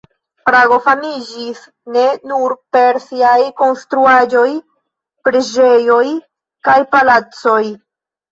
Prago 0.49 0.77
famiĝis 0.85 1.59
ne 1.97 2.05
nur 2.31 2.55
per 2.77 2.97
siaj 3.03 3.35
konstruaĵoj, 3.61 4.47
preĝejoj 5.29 6.09
kaj 6.69 6.79
palacoj. 6.97 7.63